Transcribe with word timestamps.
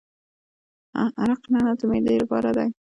عرق 1.21 1.41
نعنا 1.51 1.71
د 1.79 1.81
معدې 1.89 2.15
لپاره 2.23 2.49
دی. 2.57 2.69